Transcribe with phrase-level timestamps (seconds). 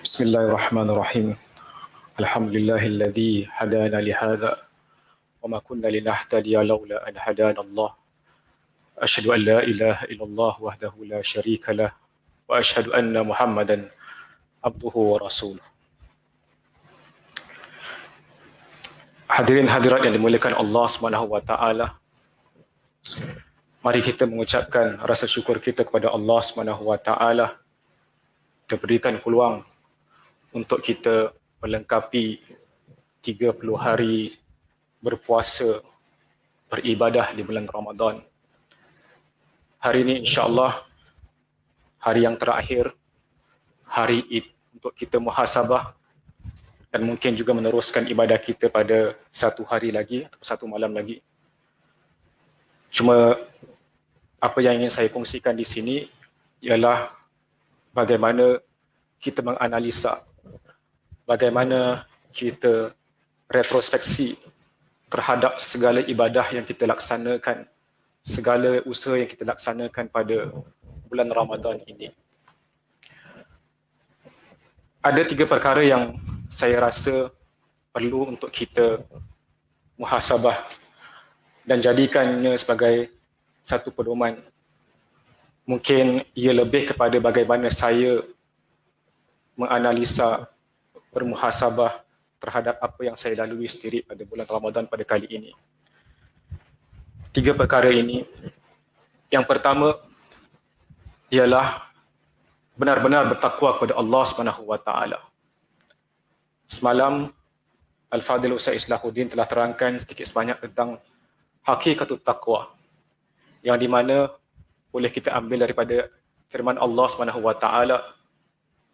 [0.00, 1.36] بسم الله الرحمن الرحيم
[2.20, 4.56] الحمد لله الذي هدانا لهذا
[5.42, 7.90] وما كنا لنهتدي لولا ان هدانا الله
[8.98, 11.92] اشهد ان لا اله الا الله وحده لا شريك له
[12.48, 12.88] واشهد
[13.28, 13.76] محمدا
[14.64, 15.64] عبده ورسوله
[19.28, 22.00] Hadirin hadirat yang dimuliakan Allah Subhanahu wa taala.
[23.84, 27.60] Mari kita mengucapkan rasa syukur kita kepada Allah Subhanahu wa taala.
[28.64, 29.69] Kita berikan peluang
[30.50, 31.30] untuk kita
[31.62, 32.42] melengkapi
[33.22, 34.34] 30 hari
[34.98, 35.80] berpuasa
[36.70, 38.22] beribadah di bulan Ramadan.
[39.80, 40.82] Hari ini insya-Allah
[42.00, 42.92] hari yang terakhir
[43.84, 44.46] hari Id
[44.76, 45.92] untuk kita muhasabah
[46.90, 51.22] dan mungkin juga meneruskan ibadah kita pada satu hari lagi atau satu malam lagi.
[52.90, 53.38] Cuma
[54.40, 55.96] apa yang ingin saya kongsikan di sini
[56.64, 57.12] ialah
[57.94, 58.58] bagaimana
[59.20, 60.24] kita menganalisa
[61.26, 62.94] bagaimana kita
[63.50, 64.38] retrospeksi
[65.10, 67.66] terhadap segala ibadah yang kita laksanakan,
[68.22, 70.54] segala usaha yang kita laksanakan pada
[71.10, 72.14] bulan Ramadan ini.
[75.02, 76.14] Ada tiga perkara yang
[76.46, 77.34] saya rasa
[77.90, 79.02] perlu untuk kita
[79.98, 80.54] muhasabah
[81.66, 83.10] dan jadikannya sebagai
[83.66, 84.38] satu pedoman.
[85.66, 88.22] Mungkin ia lebih kepada bagaimana saya
[89.58, 90.50] menganalisa
[91.10, 92.02] bermuhasabah
[92.40, 95.52] terhadap apa yang saya lalui sendiri pada bulan Ramadan pada kali ini.
[97.30, 98.26] Tiga perkara ini.
[99.30, 99.94] Yang pertama
[101.30, 101.86] ialah
[102.74, 105.18] benar-benar bertakwa kepada Allah Subhanahu wa taala.
[106.66, 107.30] Semalam
[108.10, 110.98] Al-Fadhil Ustaz Islahuddin telah terangkan sedikit sebanyak tentang
[111.62, 112.72] hakikatut taqwa
[113.62, 114.32] yang di mana
[114.90, 116.10] boleh kita ambil daripada
[116.50, 118.02] firman Allah Subhanahu wa taala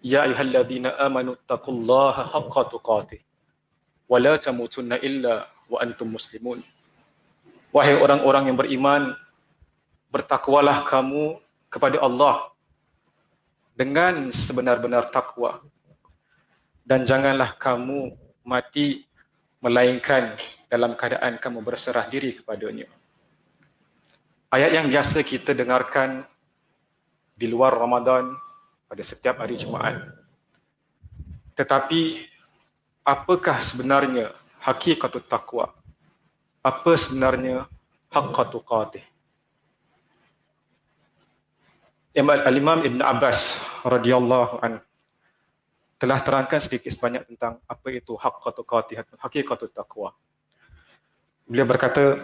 [0.00, 3.20] Ya ayyuhalladzina amanu taqullaha haqqa tuqatih
[4.08, 6.64] wa la tamutunna illa wa antum muslimun
[7.70, 9.14] Wahai orang-orang yang beriman
[10.10, 11.38] bertakwalah kamu
[11.70, 12.50] kepada Allah
[13.78, 15.62] dengan sebenar-benar takwa
[16.82, 18.10] dan janganlah kamu
[18.42, 19.06] mati
[19.62, 20.34] melainkan
[20.66, 22.90] dalam keadaan kamu berserah diri kepadanya.
[24.50, 26.26] Ayat yang biasa kita dengarkan
[27.38, 28.34] di luar Ramadan
[28.90, 30.02] pada setiap hari Jumaat.
[31.54, 32.26] Tetapi
[33.06, 35.70] apakah sebenarnya hakikatut takwa?
[36.58, 37.70] Apa sebenarnya
[38.10, 39.06] haqqatu qatih?
[42.18, 44.82] Al-Imam Ibn Abbas radhiyallahu anhu
[46.00, 50.16] telah terangkan sedikit sebanyak tentang apa itu haqqatu qatih, hakikatut taqwa.
[51.46, 52.18] Beliau berkata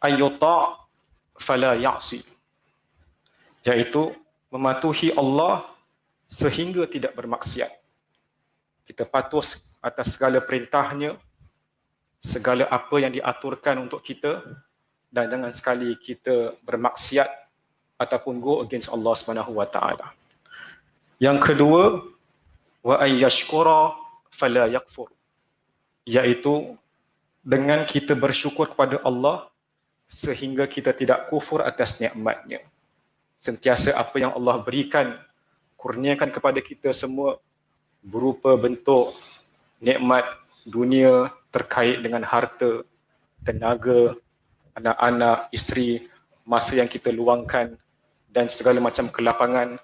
[0.00, 0.80] ayyuta
[1.36, 2.22] fala ya'si
[3.66, 4.14] iaitu
[4.48, 5.64] mematuhi Allah
[6.28, 7.70] sehingga tidak bermaksiat.
[8.84, 9.44] Kita patuh
[9.84, 11.16] atas segala perintahnya,
[12.18, 14.44] segala apa yang diaturkan untuk kita
[15.08, 17.28] dan jangan sekali kita bermaksiat
[17.96, 20.12] ataupun go against Allah Subhanahu wa taala.
[21.18, 22.04] Yang kedua,
[22.84, 23.98] wa ayyashkura
[24.30, 25.10] fala yakfur.
[26.08, 26.78] Iaitu
[27.44, 29.50] dengan kita bersyukur kepada Allah
[30.08, 32.64] sehingga kita tidak kufur atas nikmatnya.
[33.38, 35.14] Sentiasa apa yang Allah berikan,
[35.78, 37.38] kurniakan kepada kita semua
[38.02, 39.14] berupa bentuk
[39.78, 40.26] nikmat
[40.66, 42.82] dunia terkait dengan harta,
[43.46, 44.18] tenaga,
[44.74, 46.10] anak-anak, isteri,
[46.42, 47.78] masa yang kita luangkan
[48.28, 49.78] dan segala macam kelapangan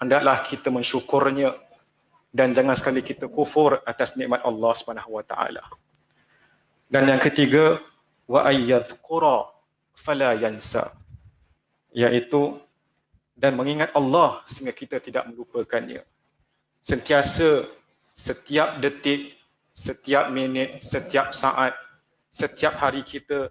[0.00, 1.54] hendaklah kita mensyukurnya
[2.32, 5.62] dan jangan sekali kita kufur atas nikmat Allah Subhanahu wa taala.
[6.90, 7.78] Dan yang ketiga
[8.26, 9.50] wa ayyadhkura
[9.94, 10.94] fala yansa
[11.90, 12.58] iaitu
[13.40, 16.04] dan mengingat Allah sehingga kita tidak melupakannya.
[16.84, 17.64] Sentiasa
[18.12, 19.32] setiap detik,
[19.72, 21.72] setiap minit, setiap saat,
[22.28, 23.48] setiap hari kita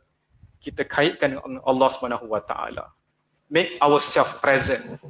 [0.62, 2.94] kita kaitkan dengan Allah Subhanahu wa taala.
[3.50, 5.02] Make ourselves present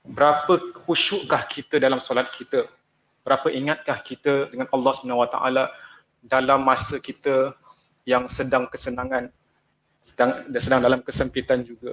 [0.00, 0.56] berapa
[0.88, 2.64] khusyukkah kita dalam solat kita
[3.20, 5.64] berapa ingatkah kita dengan Allah Subhanahu Wa Taala
[6.24, 7.52] dalam masa kita
[8.08, 9.28] yang sedang kesenangan
[10.00, 11.92] sedang sedang dalam kesempitan juga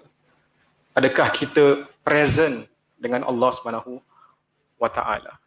[0.98, 2.66] adakah kita present
[2.98, 4.02] dengan Allah Subhanahu
[4.82, 5.38] Wa Taala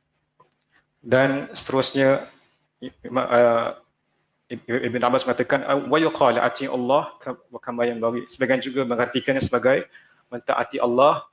[1.02, 2.31] dan seterusnya
[3.11, 3.69] uh,
[4.67, 7.14] Ibn Abbas mengatakan wa yuqala ati Allah
[7.50, 7.87] wa kama
[8.26, 9.87] sebagian juga mengartikannya sebagai
[10.26, 11.26] mentaati Allah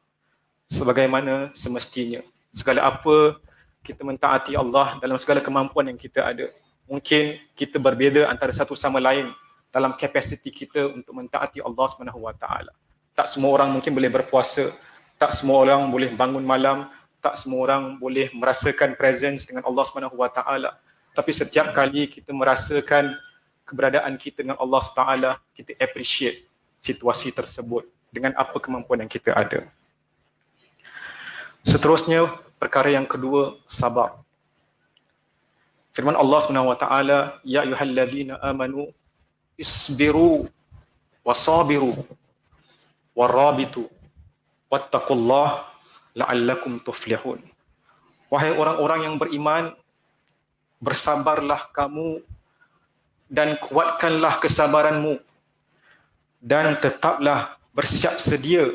[0.69, 2.21] sebagaimana semestinya.
[2.53, 3.41] Segala apa
[3.81, 6.45] kita mentaati Allah dalam segala kemampuan yang kita ada.
[6.87, 9.27] Mungkin kita berbeza antara satu sama lain
[9.73, 12.71] dalam kapasiti kita untuk mentaati Allah Subhanahu Wa Taala.
[13.17, 14.69] Tak semua orang mungkin boleh berpuasa,
[15.17, 16.85] tak semua orang boleh bangun malam,
[17.17, 20.77] tak semua orang boleh merasakan presence dengan Allah Subhanahu Wa Taala.
[21.17, 23.17] Tapi setiap kali kita merasakan
[23.65, 26.45] keberadaan kita dengan Allah Taala, kita appreciate
[26.77, 29.65] situasi tersebut dengan apa kemampuan yang kita ada.
[31.65, 32.29] Seterusnya,
[32.61, 34.21] perkara yang kedua, sabar.
[35.89, 38.93] Firman Allah Subhanahu Wa Taala, Ya ayuhalladzina amanu
[39.57, 40.45] isbiru
[41.25, 42.05] wasabiru
[43.17, 43.89] warabitu
[44.69, 45.65] wattaqullah
[46.13, 47.41] la'allakum tuflihun.
[48.29, 49.73] Wahai orang-orang yang beriman,
[50.77, 52.21] bersabarlah kamu
[53.25, 55.17] dan kuatkanlah kesabaranmu
[56.37, 58.69] dan tetaplah bersiap sedia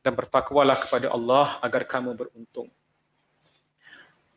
[0.00, 2.72] dan bertakwalah kepada Allah agar kamu beruntung.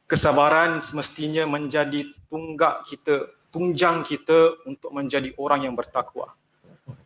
[0.10, 6.34] Kesabaran semestinya menjadi tunggak kita, tunjang kita untuk menjadi orang yang bertakwa.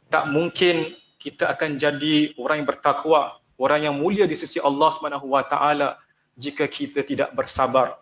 [0.07, 5.31] Tak mungkin kita akan jadi orang yang bertakwa, orang yang mulia di sisi Allah Subhanahu
[5.31, 5.95] wa taala
[6.35, 7.95] jika kita tidak bersabar.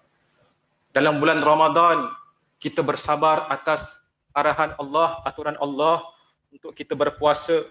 [0.89, 2.09] Dalam bulan Ramadan
[2.57, 4.01] kita bersabar atas
[4.33, 6.01] arahan Allah, aturan Allah
[6.49, 7.61] untuk kita berpuasa,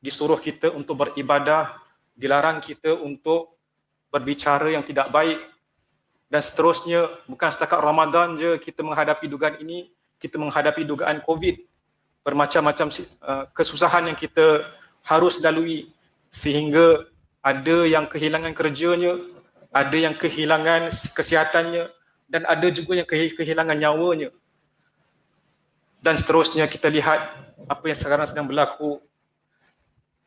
[0.00, 1.76] disuruh kita untuk beribadah,
[2.16, 3.52] dilarang kita untuk
[4.08, 5.36] berbicara yang tidak baik,
[6.32, 9.88] dan seterusnya bukan setakat Ramadan je kita menghadapi dugaan ini
[10.20, 11.56] kita menghadapi dugaan COVID
[12.26, 12.88] bermacam-macam
[13.24, 14.64] uh, kesusahan yang kita
[15.02, 15.88] harus lalui
[16.28, 17.08] sehingga
[17.40, 19.16] ada yang kehilangan kerjanya
[19.72, 21.92] ada yang kehilangan kesihatannya
[22.28, 24.30] dan ada juga yang kehilangan nyawanya.
[25.98, 27.20] Dan seterusnya kita lihat
[27.66, 29.02] apa yang sekarang sedang berlaku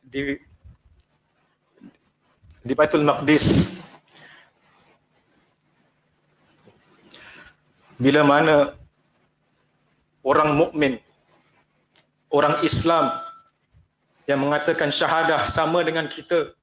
[0.03, 0.37] di
[2.61, 3.79] di Baitul Maqdis.
[8.01, 8.73] Bila mana
[10.25, 10.97] orang mukmin
[12.31, 13.11] orang Islam
[14.25, 16.55] yang mengatakan syahadah sama dengan kita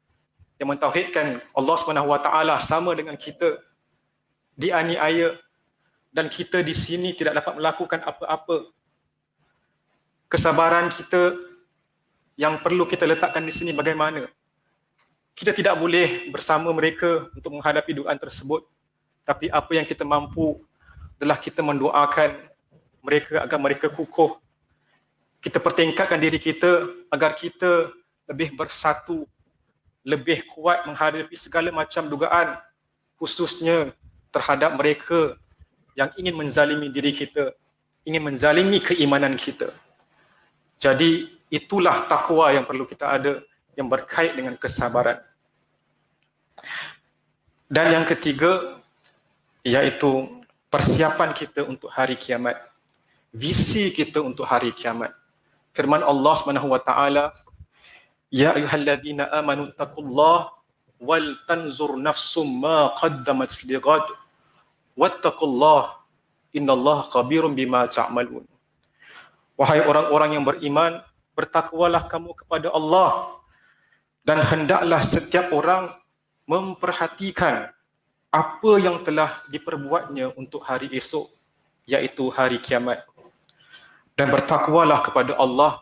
[0.59, 3.61] yang mentauhidkan Allah Subhanahu Wa Taala sama dengan kita
[4.59, 5.39] dianiaya
[6.11, 8.75] dan kita di sini tidak dapat melakukan apa-apa.
[10.27, 11.39] Kesabaran kita
[12.35, 14.27] yang perlu kita letakkan di sini bagaimana?
[15.39, 18.67] Kita tidak boleh bersama mereka untuk menghadapi dugaan tersebut.
[19.23, 20.59] Tapi apa yang kita mampu
[21.21, 22.35] adalah kita mendoakan
[23.05, 24.43] mereka agar mereka kukuh.
[25.39, 27.95] Kita pertingkatkan diri kita agar kita
[28.27, 29.23] lebih bersatu,
[30.03, 32.59] lebih kuat menghadapi segala macam dugaan
[33.19, 33.95] khususnya
[34.35, 35.39] terhadap mereka
[35.99, 37.55] yang ingin menzalimi diri kita,
[38.07, 39.75] ingin menzalimi keimanan kita.
[40.79, 43.43] Jadi itulah takwa yang perlu kita ada
[43.75, 45.19] yang berkait dengan kesabaran.
[47.67, 48.79] Dan yang ketiga
[49.67, 52.59] iaitu persiapan kita untuk hari kiamat
[53.35, 55.13] visi kita untuk hari kiamat
[55.77, 57.33] firman Allah Subhanahu wa taala
[58.29, 60.53] ya ayyuhalladzina amanu taqullaha
[60.99, 64.05] wal tanzur nafsum ma qaddamat lighad
[64.99, 66.03] wattaqullaha
[66.51, 68.45] innallaha khabirum bima ta'malun.
[69.59, 71.03] Wahai orang-orang yang beriman
[71.35, 73.39] bertakwalah kamu kepada Allah
[74.27, 75.95] dan hendaklah setiap orang
[76.47, 77.71] memperhatikan
[78.29, 81.27] apa yang telah diperbuatnya untuk hari esok
[81.89, 83.07] iaitu hari kiamat
[84.19, 85.79] dan bertakwalah kepada Allah.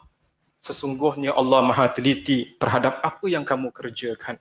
[0.60, 4.36] Sesungguhnya Allah Maha teliti terhadap apa yang kamu kerjakan.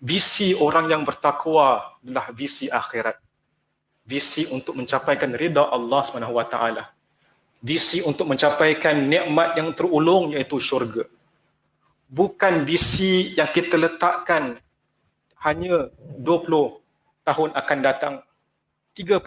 [0.00, 3.20] Visi orang yang bertakwa adalah visi akhirat.
[4.08, 6.88] Visi untuk mencapaikan ridha Allah Subhanahu wa taala.
[7.60, 11.04] Visi untuk mencapaikan nikmat yang terulung iaitu syurga.
[12.08, 14.60] Bukan visi yang kita letakkan
[15.40, 15.88] hanya
[16.20, 16.80] 20
[17.24, 18.14] tahun akan datang,
[18.92, 19.20] 30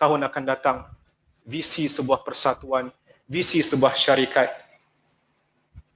[0.00, 0.76] tahun akan datang,
[1.42, 2.90] visi sebuah persatuan,
[3.26, 4.50] visi sebuah syarikat.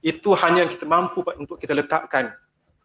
[0.03, 2.31] Itu hanya yang kita mampu untuk kita letakkan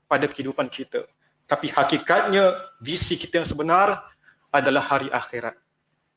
[0.09, 1.07] pada kehidupan kita.
[1.47, 4.01] Tapi hakikatnya visi kita yang sebenar
[4.49, 5.59] adalah hari akhirat.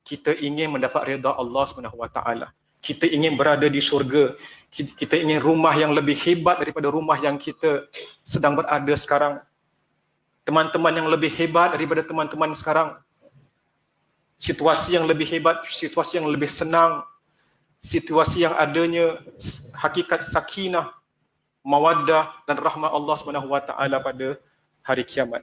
[0.06, 1.66] Kita ingin mendapat redha Allah
[2.14, 2.48] Taala.
[2.80, 4.38] Kita ingin berada di syurga.
[4.70, 7.90] Kita ingin rumah yang lebih hebat daripada rumah yang kita
[8.22, 9.42] sedang berada sekarang
[10.46, 13.02] teman-teman yang lebih hebat daripada teman-teman sekarang.
[14.36, 17.02] Situasi yang lebih hebat, situasi yang lebih senang,
[17.80, 19.18] situasi yang adanya
[19.80, 20.92] hakikat sakinah,
[21.66, 24.38] mawaddah dan rahmat Allah Subhanahu wa taala pada
[24.86, 25.42] hari kiamat.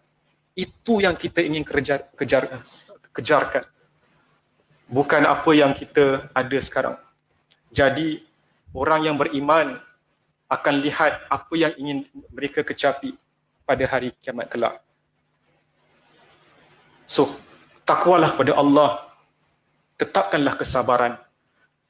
[0.55, 2.63] Itu yang kita ingin kejar, kejar
[3.11, 3.65] kejarkan.
[4.93, 6.97] Bukan apa yang kita ada sekarang.
[7.73, 8.21] Jadi
[8.77, 9.81] orang yang beriman
[10.53, 13.17] akan lihat apa yang ingin mereka kecapi
[13.65, 14.85] pada hari kiamat kelak.
[17.09, 17.29] So,
[17.87, 18.91] takwalah kepada Allah.
[19.99, 21.15] Tetapkanlah kesabaran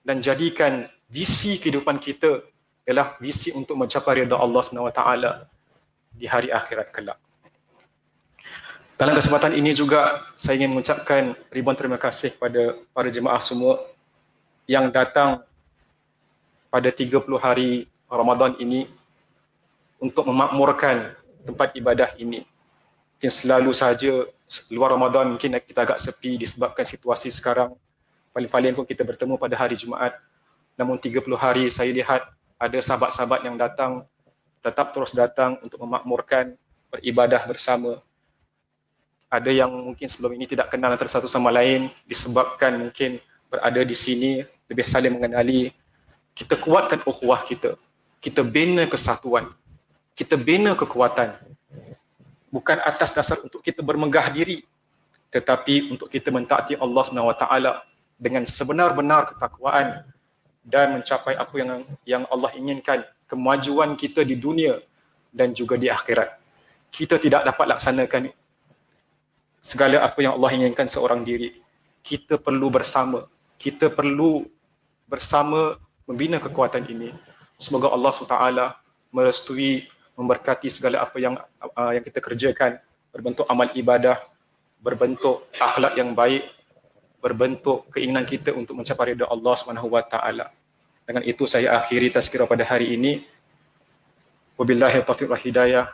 [0.04, 2.44] dan jadikan visi kehidupan kita
[2.84, 5.02] ialah visi untuk mencapai redha Allah SWT
[6.12, 7.18] di hari akhirat kelak.
[9.00, 13.80] Dalam kesempatan ini juga saya ingin mengucapkan ribuan terima kasih kepada para jemaah semua
[14.68, 15.42] yang datang
[16.70, 18.86] pada 30 hari Ramadan ini
[19.98, 22.46] untuk memakmurkan tempat ibadah ini.
[23.22, 24.26] Mungkin selalu saja
[24.66, 27.70] luar Ramadan mungkin kita agak sepi disebabkan situasi sekarang.
[28.34, 30.18] Paling-paling pun kita bertemu pada hari Jumaat.
[30.74, 32.18] Namun 30 hari saya lihat
[32.58, 34.02] ada sahabat-sahabat yang datang
[34.58, 36.58] tetap terus datang untuk memakmurkan
[36.90, 38.02] beribadah bersama.
[39.30, 43.94] Ada yang mungkin sebelum ini tidak kenal antara satu sama lain disebabkan mungkin berada di
[43.94, 45.70] sini lebih saling mengenali.
[46.34, 47.78] Kita kuatkan ukhuwah kita.
[48.18, 49.54] Kita bina kesatuan.
[50.18, 51.38] Kita bina kekuatan
[52.52, 54.62] bukan atas dasar untuk kita bermegah diri
[55.32, 57.44] tetapi untuk kita mentaati Allah SWT
[58.20, 60.04] dengan sebenar-benar ketakwaan
[60.60, 61.70] dan mencapai apa yang
[62.04, 64.78] yang Allah inginkan kemajuan kita di dunia
[65.32, 66.42] dan juga di akhirat
[66.92, 68.28] kita tidak dapat laksanakan
[69.64, 71.56] segala apa yang Allah inginkan seorang diri.
[72.04, 73.24] Kita perlu bersama.
[73.56, 74.44] Kita perlu
[75.06, 77.14] bersama membina kekuatan ini.
[77.56, 78.36] Semoga Allah SWT
[79.14, 82.78] merestui, memberkati segala apa yang uh, yang kita kerjakan
[83.12, 84.20] berbentuk amal ibadah,
[84.80, 86.48] berbentuk akhlak yang baik,
[87.20, 90.16] berbentuk keinginan kita untuk mencapai ridha Allah SWT.
[91.02, 93.26] Dengan itu saya akhiri tazkirah pada hari ini.
[94.56, 95.86] Wabillahi taufiq wa hidayah.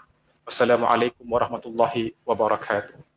[0.44, 3.07] Wassalamualaikum warahmatullahi wabarakatuh.